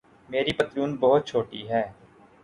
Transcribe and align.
میری 0.29 0.53
پتلون 0.53 0.95
بہت 0.99 1.27
چھوٹی 1.27 1.61
ہے 1.69 1.83